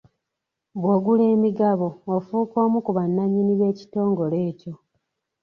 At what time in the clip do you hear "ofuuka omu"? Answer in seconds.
2.15-2.79